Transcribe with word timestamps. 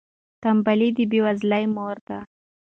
تنبلي 0.43 0.89
د 0.97 0.99
بې 1.11 1.19
وزلۍ 1.25 1.63
مور 1.75 1.97
ده. 2.07 2.19